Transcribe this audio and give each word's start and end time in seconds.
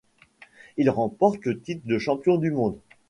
Il 0.77 0.89
remporte 0.89 1.45
le 1.45 1.59
titre 1.61 1.85
de 1.85 1.99
champion 1.99 2.37
du 2.37 2.49
monde. 2.49 2.79